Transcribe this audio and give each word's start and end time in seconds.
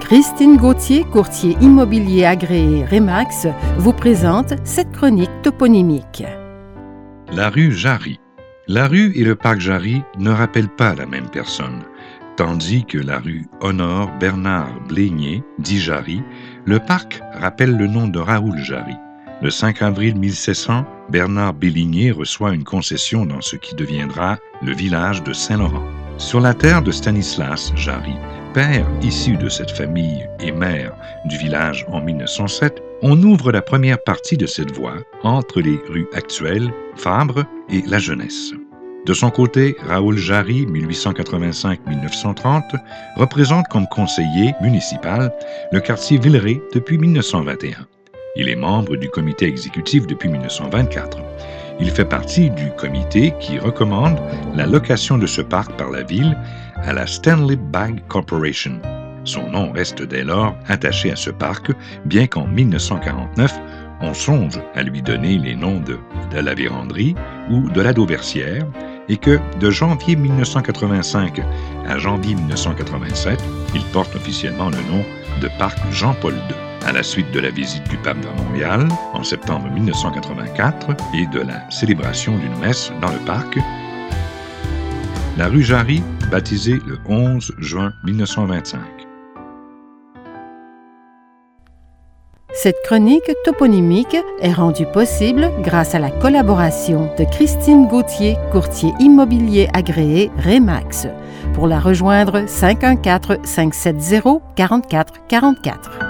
Christine 0.00 0.56
Gauthier, 0.56 1.04
courtier 1.04 1.56
immobilier 1.60 2.24
agréé 2.24 2.84
Remax, 2.84 3.46
vous 3.78 3.92
présente 3.92 4.54
cette 4.64 4.90
chronique 4.92 5.30
toponymique. 5.42 6.24
La 7.32 7.50
rue 7.50 7.72
Jarry. 7.72 8.18
La 8.66 8.88
rue 8.88 9.12
et 9.14 9.22
le 9.22 9.36
parc 9.36 9.60
Jarry 9.60 10.02
ne 10.18 10.30
rappellent 10.30 10.74
pas 10.74 10.94
la 10.94 11.06
même 11.06 11.28
personne. 11.28 11.84
Tandis 12.36 12.84
que 12.84 12.98
la 12.98 13.20
rue 13.20 13.46
Honore 13.60 14.10
Bernard 14.18 14.72
Blénier, 14.88 15.44
dit 15.58 15.78
Jarry, 15.78 16.22
le 16.64 16.78
parc 16.78 17.20
rappelle 17.34 17.76
le 17.76 17.86
nom 17.86 18.08
de 18.08 18.18
Raoul 18.18 18.58
Jarry. 18.58 18.96
Le 19.42 19.50
5 19.50 19.80
avril 19.82 20.16
1700, 20.16 20.84
Bernard 21.10 21.54
Bélinier 21.54 22.10
reçoit 22.10 22.52
une 22.52 22.64
concession 22.64 23.26
dans 23.26 23.40
ce 23.40 23.56
qui 23.56 23.74
deviendra 23.74 24.38
le 24.62 24.74
village 24.74 25.22
de 25.22 25.32
Saint-Laurent. 25.32 25.84
Sur 26.18 26.40
la 26.40 26.52
terre 26.52 26.82
de 26.82 26.90
Stanislas 26.90 27.72
Jarry, 27.76 28.16
père 28.52 28.86
issu 29.02 29.36
de 29.36 29.48
cette 29.48 29.70
famille 29.70 30.28
et 30.40 30.50
maire 30.50 30.92
du 31.24 31.36
village 31.36 31.86
en 31.88 32.00
1907, 32.00 32.82
on 33.02 33.22
ouvre 33.22 33.52
la 33.52 33.62
première 33.62 34.02
partie 34.02 34.36
de 34.36 34.46
cette 34.46 34.72
voie 34.72 34.96
entre 35.22 35.60
les 35.60 35.78
rues 35.88 36.08
actuelles, 36.12 36.72
Fabre 36.96 37.44
et 37.68 37.82
La 37.86 37.98
Jeunesse. 37.98 38.52
De 39.06 39.14
son 39.14 39.30
côté, 39.30 39.76
Raoul 39.86 40.18
Jarry, 40.18 40.66
1885-1930, 40.66 42.76
représente 43.16 43.68
comme 43.68 43.86
conseiller 43.86 44.52
municipal 44.60 45.32
le 45.72 45.80
quartier 45.80 46.18
Villeray 46.18 46.60
depuis 46.74 46.98
1921. 46.98 47.86
Il 48.36 48.48
est 48.48 48.56
membre 48.56 48.96
du 48.96 49.08
comité 49.08 49.46
exécutif 49.46 50.06
depuis 50.06 50.28
1924. 50.28 51.18
Il 51.80 51.90
fait 51.90 52.04
partie 52.04 52.50
du 52.50 52.70
comité 52.72 53.32
qui 53.40 53.58
recommande 53.58 54.20
la 54.54 54.66
location 54.66 55.16
de 55.16 55.26
ce 55.26 55.40
parc 55.40 55.72
par 55.78 55.90
la 55.90 56.02
ville 56.02 56.36
à 56.84 56.92
la 56.92 57.06
Stanley 57.06 57.56
Bag 57.56 58.02
Corporation. 58.08 58.80
Son 59.24 59.50
nom 59.50 59.72
reste 59.72 60.02
dès 60.02 60.24
lors 60.24 60.54
attaché 60.68 61.12
à 61.12 61.16
ce 61.16 61.30
parc, 61.30 61.72
bien 62.04 62.26
qu'en 62.26 62.46
1949, 62.46 63.52
on 64.00 64.14
songe 64.14 64.60
à 64.74 64.82
lui 64.82 65.02
donner 65.02 65.38
les 65.38 65.54
noms 65.54 65.80
de, 65.80 65.98
de 66.32 66.40
la 66.40 66.54
Véranderie 66.54 67.14
ou 67.50 67.68
de 67.68 67.80
la 67.80 67.92
Dauversière, 67.92 68.66
et 69.08 69.16
que 69.16 69.38
de 69.58 69.70
janvier 69.70 70.16
1985 70.16 71.42
à 71.86 71.98
janvier 71.98 72.34
1987, 72.34 73.42
il 73.74 73.82
porte 73.92 74.14
officiellement 74.14 74.70
le 74.70 74.78
nom 74.90 75.04
de 75.40 75.48
Parc 75.58 75.78
Jean-Paul 75.90 76.34
II 76.34 76.70
à 76.86 76.92
la 76.92 77.02
suite 77.02 77.30
de 77.32 77.40
la 77.40 77.50
visite 77.50 77.88
du 77.88 77.96
pape 77.98 78.24
à 78.24 78.42
Montréal 78.42 78.88
en 79.12 79.22
septembre 79.22 79.68
1984 79.70 80.96
et 81.14 81.26
de 81.26 81.40
la 81.40 81.68
célébration 81.70 82.36
d'une 82.38 82.56
messe 82.58 82.90
dans 83.00 83.12
le 83.12 83.18
parc, 83.26 83.58
la 85.40 85.48
rue 85.48 85.62
Jarry, 85.62 86.02
baptisée 86.30 86.78
le 86.86 86.98
11 87.08 87.54
juin 87.56 87.94
1925. 88.04 88.78
Cette 92.52 92.76
chronique 92.84 93.32
toponymique 93.46 94.18
est 94.42 94.52
rendue 94.52 94.84
possible 94.84 95.50
grâce 95.62 95.94
à 95.94 95.98
la 95.98 96.10
collaboration 96.10 97.10
de 97.18 97.24
Christine 97.24 97.88
Gauthier, 97.88 98.36
courtier 98.52 98.92
immobilier 99.00 99.70
agréé 99.72 100.30
Remax. 100.44 101.06
Pour 101.54 101.68
la 101.68 101.80
rejoindre, 101.80 102.46
514 102.46 103.38
570 103.42 104.40
4444. 104.56 106.09